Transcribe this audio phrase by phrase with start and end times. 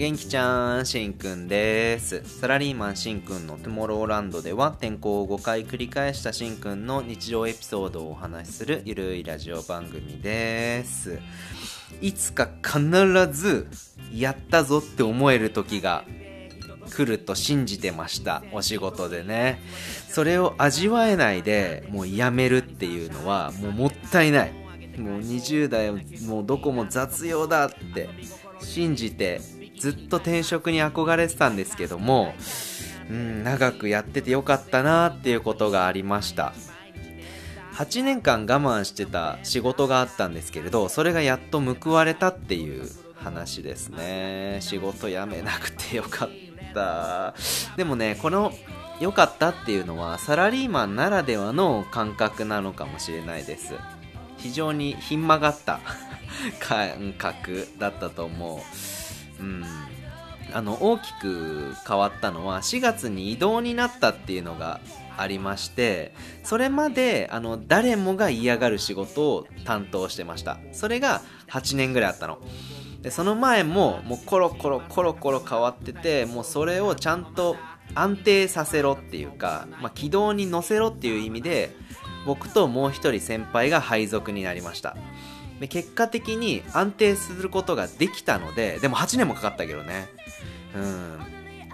[0.00, 2.22] 元気ちゃん、しんくんです。
[2.24, 11.18] サラリーマンしんくんのトゥモローランドでは転校を5回繰り返したしんくんの日常エピソードをお話しするゆるいラジオ番組です。
[12.00, 12.80] いつか必
[13.30, 13.68] ず
[14.10, 16.06] やったぞって思える時が
[16.88, 18.42] 来ると信じてました。
[18.52, 19.60] お仕事でね。
[20.08, 24.52] それを味わえないでもうやめるっていうのはもうもったいない。
[24.96, 25.92] もう20代
[26.24, 28.08] もうどこも雑用だって
[28.60, 29.42] 信じて
[29.80, 32.34] ずっと転職に憧れてたんですけども、
[33.10, 36.52] うん、長くやっててよかったなっていうことがありました。
[37.72, 44.58] 8年間我慢してた仕事があったんですけれどそれがやっと報われたっていう話ですね。
[44.60, 46.28] 仕事辞めなくてよかっ
[46.74, 47.34] た。
[47.76, 48.52] でもねこの
[49.00, 53.72] 良かったっていうのはサラリーマンならではの感覚なのかもしれないです。
[54.36, 55.80] 非常にひん曲がった
[56.60, 58.99] 感覚だったと思う。
[59.40, 59.64] うん。
[60.52, 64.80] あの大きく変わったのは4月に異動になったっていうのが
[65.16, 70.58] ありましてそれまであの誰もが嫌がる仕事を担当してました。
[70.72, 72.38] それが8年ぐらいあったの。
[73.02, 77.56] でその前ももうコロコロコロコロ変わっててもうそれをちゃんと
[77.94, 81.74] 安定させろっていうか、まあ、軌道に乗せろっていう意味で
[82.26, 84.96] 僕ともう一人先輩が配属になりました。
[85.60, 90.08] で結果的に安定することができたのででも8年もかかったけどね。
[90.74, 91.20] うん。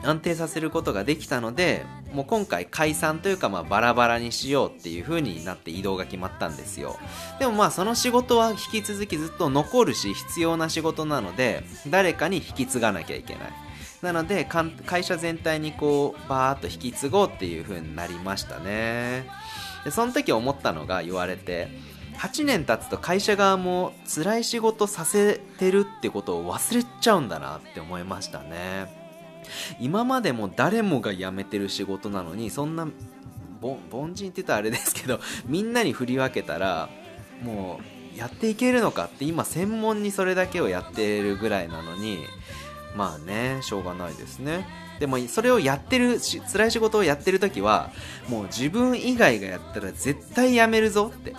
[0.02, 6.98] 安定させることができたのでもう今回解散というかまあバラバラにしようっていう風になって移動が決まったんですよ。
[7.40, 13.52] でもまあその仕事は引き続きずっと残るし必要な仕事なので誰かに引き継がなきゃいけない。
[14.02, 19.26] なので会社全体にこうバーッと引き継ごうっていう風になりましたね。
[19.84, 21.68] でその時思ったのが言われて
[22.18, 29.06] 8年経つと会社側も辛い仕事させてるってことを忘れちゃうんだなって思いましたね。
[29.78, 32.88] 今までも誰もが辞めてる仕事なのにそんな
[33.62, 36.88] 凡人って言ったらあれですけど みんなに振り分けたら
[37.42, 37.80] も
[38.14, 42.18] うやっていけるのかって今専門にそれだけをやってるぐらいなのに
[42.96, 44.66] まあねしょうがないですね。
[44.98, 47.90] でもそれをやってるし辛い仕事をやってる時は
[48.28, 51.34] もう自分以外がやったら絶対辞めるぞって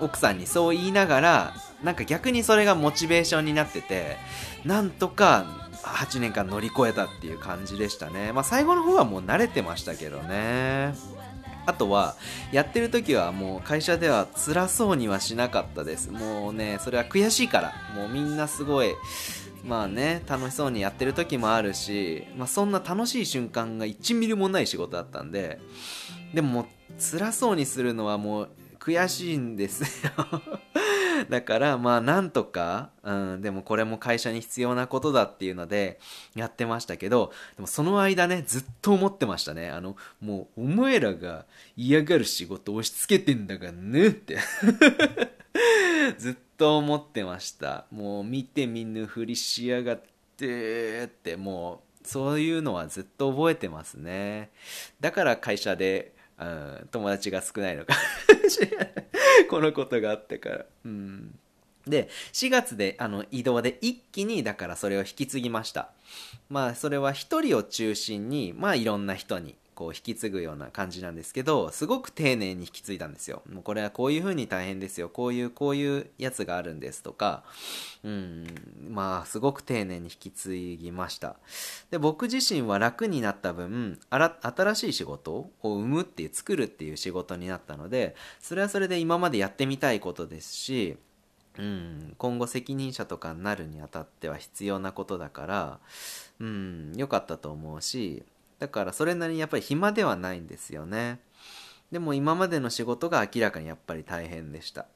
[0.00, 4.16] 奥さんにそう言いながらなんか逆にそれがモチベーションになってて
[4.64, 5.46] なんとか
[5.82, 8.32] 8年間乗り越えたっていう感じでしたね。
[8.32, 10.94] まあ最後の方はもう慣れてましたけどね。
[11.66, 12.14] あとは
[12.52, 16.10] やってる時はもう会社では辛そうにはしなかったです。
[16.10, 17.72] もうねそれは悔しいから。
[17.94, 18.94] もうみんなすごい
[19.64, 25.60] まあね楽しそうにやってる時もあるし、まあ、そんな楽しい瞬間が1ミリもない仕事だったんで
[26.34, 26.66] でももう
[26.98, 28.48] 辛そうにするのはもう
[28.86, 30.12] 悔しいんですよ。
[31.28, 35.98] だからまあなんとか、うん、でもこれも会社に必要なことだっていうので
[36.36, 39.70] やってましたけどでもその間ねずっと思ってましたね。
[39.70, 44.38] あのもうお前らが嫌がる仕事押し付けてんだがねって。
[46.18, 47.86] ずっと思ってました。
[47.90, 50.02] もう見て見ぬふりしやがっ
[50.36, 51.36] てって。
[51.36, 54.50] もうそういうのはずっと覚えてますね。
[55.00, 57.94] だから会社でうん、友達が少ないのか
[59.48, 60.66] このことがあってから。
[60.84, 61.38] うん。
[61.86, 65.90] で、4月で、あの、移動で一気に、だからそれを引き継ぎました。
[66.48, 73.42] まあ、それは一人を中心に、まあ、いろんな人に、こう、引き継ぐような感じなんですけど、すごく丁寧に引き継いだんですよ。
[73.52, 75.10] もうこれはこういう風に大変ですよ。
[75.10, 77.44] こういう、こういうやつがあるんですとか、
[78.02, 78.46] うん、
[78.88, 81.36] まあ、すごく丁寧に引き継ぎました。
[81.90, 90.96] で、僕自身は楽になった分、新しい仕事を生むっていう、作るっていう仕事になったので、それはそれで今までやってみたいことですし、
[91.58, 95.80] うん、今後責任者とかになるにあたっては必要なことだから、
[96.40, 98.22] うん、良かったと思うし、
[98.58, 101.20] だからそれなりにやっぱり暇ではないんですよね。
[101.92, 104.86] でも今までの仕事が明らかにやっぱり大変でした。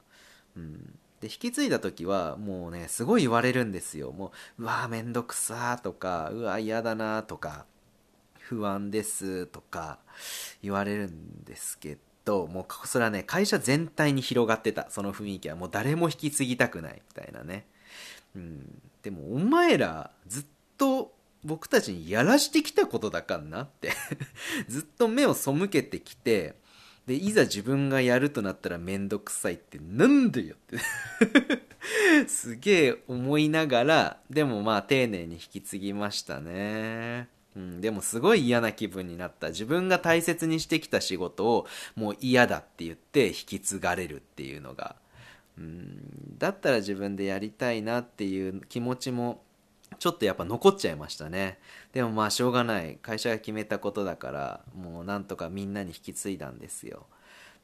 [0.57, 0.73] うん、
[1.21, 4.11] で引き継いだ時はもうねすごい言われるんですよ。
[4.11, 7.65] もううわーめんどくさーとかうわ嫌だなーとか
[8.39, 9.99] 不安ですとか
[10.61, 14.87] 言われるんですけどもうそれはね会社全体に広がってた。
[14.89, 15.55] その雰囲気は。
[15.55, 17.65] もう誰も引き継ぎたくないみたいなね、
[18.35, 20.45] うん、でもお前らずっ
[20.77, 23.91] と僕たちにやらしてきたことだかんなって。
[24.67, 26.55] ずっと目を背けてきて
[27.07, 30.77] でいざ自分がやるとなったらめんどくさいってなんでよって。
[32.27, 37.27] すげえ思いながらでもまあ丁寧に引き継ぎましたね。
[37.55, 39.49] うん、でもすごい嫌な気分になった。
[39.49, 44.95] 自分が大切にしてきた仕事をもう嫌だって言って引き継がれるっていうのが、
[45.57, 49.43] うん、だったら自分でやりたいなっていう気持ちも
[49.99, 51.59] ちょっとやっぱ残っちゃいましたね。
[51.93, 52.97] でもまあしょうがない。
[53.01, 57.05] 会社が決めたことだからもうなんとかみんなに引き継いだんですよ。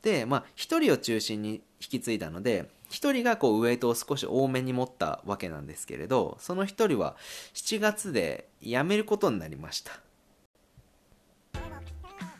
[0.01, 7.15] でまあ1人を中心に引き継いだので1人がこうウエイトを少し多めに持ったわけなんですけれどその1人は
[7.53, 9.91] 7月で辞めることになりました。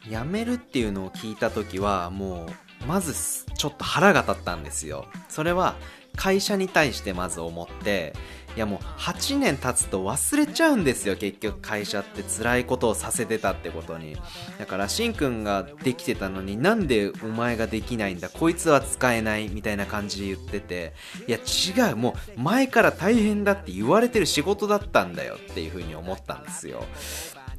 [0.04, 3.14] 辞めるっていうのを聞いた時はもうまず
[3.56, 5.06] ちょっと腹が立ったんですよ。
[5.28, 5.76] それは
[6.16, 8.14] 会社に対してまず思って
[8.58, 14.18] いやもう8年経つと忘れちゃうんですよ結局会社って辛いことをさせてたってことに。
[14.58, 20.96] だからしんくんができてたのになんでお前ができないんだこいつは使えないみたいな感じで言ってて。
[21.28, 26.84] いや違うもう前から大変だって言われてる仕事だったんだよっていう風に思ったんですよ。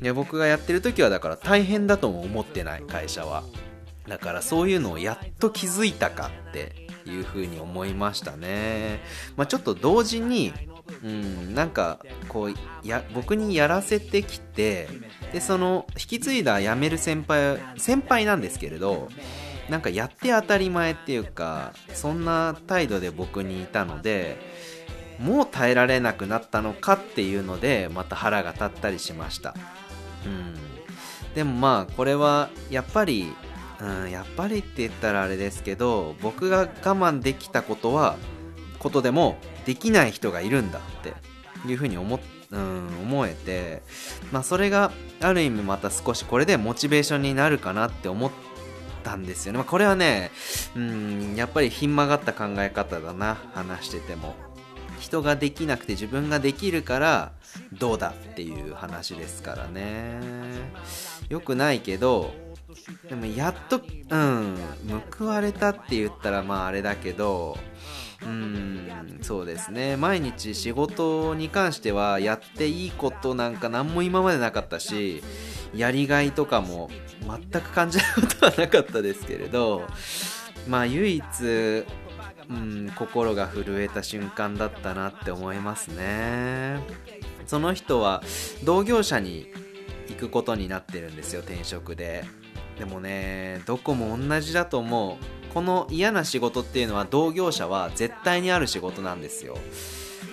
[0.02, 3.44] いや僕がやってる時はだから大変だとも思ってない会社は。
[4.08, 9.00] だからそういうのをやっと気づいたかっていうふうに思いましたね。
[9.36, 10.52] まあ、ちょっと同時に、
[11.02, 11.98] うん、なんか
[12.28, 14.88] こうや僕にやらせてきて
[15.32, 19.08] でその引き継いだ辞める先輩先輩なんですけれど
[19.68, 24.38] なんかやって当たり前っていうかそんな態度で僕にいたので
[25.18, 29.54] もう耐えられなくなったのかっていうのでまた腹が立ったりしました。
[30.24, 30.54] うん、
[31.34, 33.32] でもまあこれはやっぱり
[33.80, 38.16] うん、やっぱりって言ったらあれですけど僕が我慢できたことは
[38.78, 39.36] ことでも
[39.66, 41.14] できない人がいるんだって
[41.68, 42.20] いうふうに思,、
[42.50, 43.82] うん、思えて、
[44.32, 48.30] まあ、それがある意味また少しこれでモチベーションになるかなって思っ
[49.04, 50.30] たんですよね、まあ、これはね、
[50.76, 54.34] うん、やっぱりひん曲がった考え方だな話してても。
[54.98, 57.32] 人ができなくて自分ができるから
[57.72, 60.20] どうだっていう話ですからね。
[61.28, 62.32] よくないけど
[63.08, 64.56] でもやっとうん
[65.18, 67.56] 報われたって言ったらまああれだけど
[68.22, 69.96] うんそうですね。
[69.96, 75.22] 毎日仕事に関してはやっていいことなんか何も今までなかったし
[75.74, 76.90] やりがいとかも
[77.22, 79.86] 全く感じることはなかったですけれど
[80.66, 81.24] まあ唯一
[82.50, 86.80] うん心が震えた瞬間だったなって思いますね。
[87.46, 88.22] その人は
[88.64, 89.48] 同業者に
[90.08, 92.24] 行くことになってるんですよ転職で。
[92.78, 95.37] でもねどこも同じだと思う。
[95.58, 99.58] この嫌な仕事っていうのは同業者は絶対にある仕事なんですよ。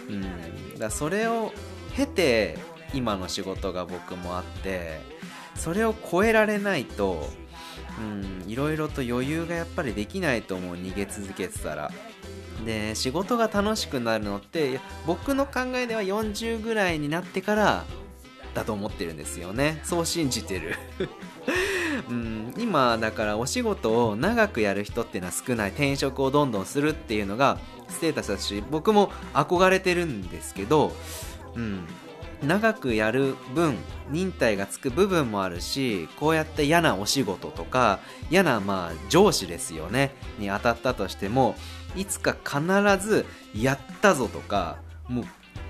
[0.07, 0.77] うん。
[0.77, 1.51] だそれを
[1.95, 2.60] 経て
[2.94, 5.00] 今の仕事が僕もあって
[5.56, 7.27] それを超えられないと
[7.98, 11.92] うんいろいろと余裕がやっぱりできないと思う逃げ続けてたら。
[12.63, 17.83] で仕事が楽しくなるのって僕の考えでは40ぐらいになってから
[18.54, 19.81] だと思ってるんですよね。
[19.83, 20.75] そう信じてる。
[22.10, 25.69] うん、今だからお仕事を長くやる人っていうのは少ない。
[25.69, 27.57] 転職をどんどんするっていうのが
[27.90, 30.92] ステータスだし僕も憧れてるんですけど、
[31.56, 31.86] うん、
[32.44, 33.75] 長くやる分
[34.12, 38.00] 忍耐がつく部分もあるしこうやって嫌なお仕事とか
[38.30, 40.12] 嫌なまあ上司ですよね。
[40.38, 41.56] に当たったとしても
[41.96, 42.62] いつか必
[43.06, 43.25] ず
[43.56, 44.78] やったぞとか
[45.08, 45.22] も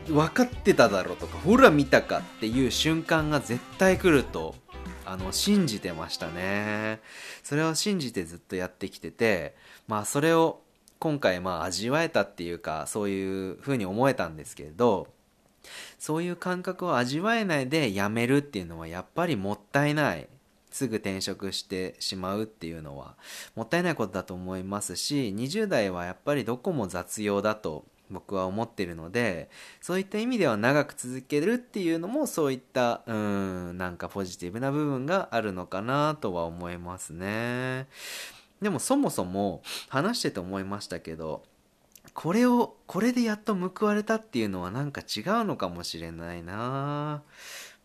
[0.10, 4.56] う分かってただろうとかほら見たかっていう瞬間が絶対来ると
[5.06, 7.00] あの信じてましたね。
[7.44, 9.56] それを信じてずっとやってきてて
[9.88, 10.62] まあそれを
[11.00, 15.08] 今回まあ味わえたっていうかそういう風に思えたんですけれど
[16.00, 20.28] そういう感覚を味わえないでやめるっていうのはやっぱりもったいない。
[20.72, 23.16] すぐ転職してしまうっていうのは
[23.56, 29.50] もったいないことだと思いますし20代はやっぱりどこも雑用だと僕は思ってるので
[29.82, 37.88] そういった意味では長く続けるっていうのもそういったうんなんかポジティブな部分があるのかなとは思いますね。
[38.62, 41.44] でもそもそも話してて思いましたけど
[42.14, 47.24] これをこれでやっと報われたっていうのはなんか違うのかもしれないな。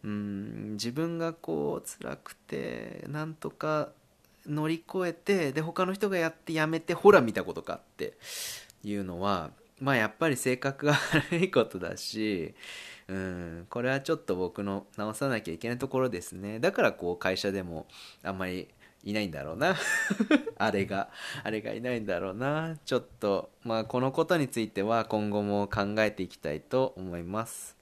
[0.03, 3.91] うん自分がこう辛くてなんとか
[4.47, 8.15] 乗り越えてで他の人がやってやめてほら見たことかって
[8.83, 9.51] いうのは
[9.81, 10.93] まあやっぱり性格が
[11.31, 12.55] 悪いことだし、
[13.09, 16.61] うん、これはちょっと僕の直さなきゃいけないところですね。
[16.61, 17.87] だからこう会社でも
[18.23, 18.69] あんまり
[19.03, 19.77] いないんだろうな。
[20.59, 21.09] あれが
[21.43, 22.77] あれがいないんだろうな。
[22.85, 27.80] ちょっとまあこのことについては今後も考えていきたいと思います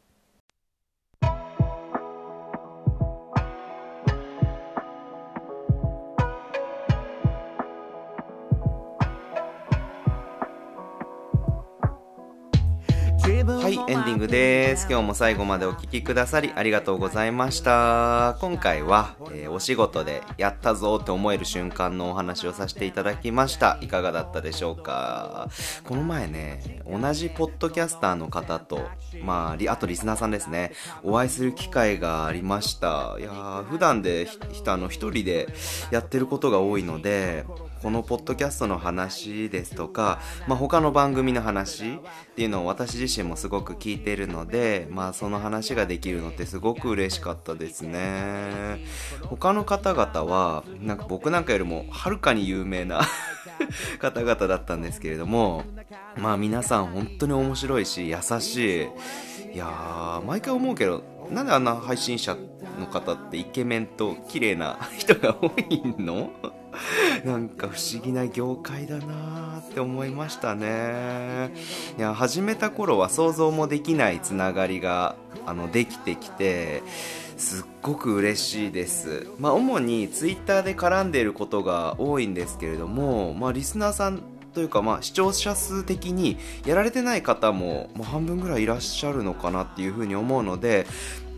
[13.89, 14.87] エンディングです。
[14.87, 18.37] 今日も最後までお聴きくださりありがとうございました。
[18.39, 23.79] 今回は、えー、お仕事でやったぞって思える瞬間のお話をさせていただきました。
[23.81, 25.49] いかがだったでしょうか？
[25.85, 28.87] この前ね同じポッドキャスターの方と
[29.25, 30.73] まああとリスナーさんですね。
[31.03, 33.17] お会いする機会がありました。
[33.19, 34.29] いや普段で
[34.67, 35.49] あの一人で
[35.91, 37.47] やってることが多いので
[37.83, 41.99] このポッドキャストの話ですとか、まあ、他の番組の話っ
[42.35, 48.85] ていうのを私自身もすごく聞いてるので、まあ、その話ができるのってすごく嬉しかったですね。
[49.23, 53.03] 他の方々はなんか僕なんかよりもはるかに有名な
[54.01, 55.65] 方々だったんですけれども
[56.17, 58.89] まあ皆さん本当に面白いし優しい。
[59.55, 62.37] いや毎回思うけどなんであんな配信者
[62.79, 66.31] の方ってイケメンと綺麗な人が多いの？
[67.25, 71.51] なんか不思議な業界だなって思いましたね。
[71.99, 76.83] いや始めた頃は想像もできないつながりがあのできてきて
[77.37, 79.29] すっごく嬉しいです。
[79.39, 84.23] まあ主に twitter で絡んでいることが多いんですけれどもまあリスナーさん
[84.55, 90.87] というかまあ視聴者数的にやられてない方も、まあ、半分ぐらいいらっしゃるのかなっていうふうに思うので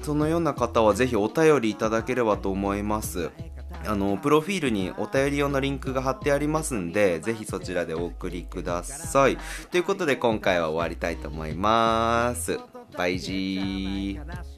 [0.02, 3.30] そのような方はぜひお便りいただければと思います。
[3.86, 9.38] あのプロフィールにお便り用のリンクが貼ってありますんでぜひそちらでお送りください。
[9.70, 12.58] ということで今回は終わりたいと思います。
[12.96, 14.49] バイジー。